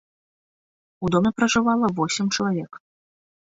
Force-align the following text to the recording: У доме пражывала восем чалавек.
У 1.03 1.11
доме 1.15 1.31
пражывала 1.41 1.87
восем 1.99 2.27
чалавек. 2.39 2.71